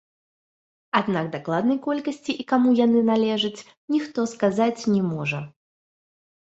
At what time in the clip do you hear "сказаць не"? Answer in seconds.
4.35-5.01